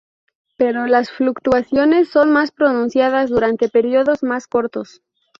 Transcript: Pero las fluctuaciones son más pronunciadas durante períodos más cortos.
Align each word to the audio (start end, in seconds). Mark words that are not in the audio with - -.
Pero 0.57 0.87
las 0.87 1.11
fluctuaciones 1.11 2.09
son 2.09 2.31
más 2.31 2.49
pronunciadas 2.49 3.29
durante 3.29 3.69
períodos 3.69 4.23
más 4.23 4.47
cortos. 4.47 5.03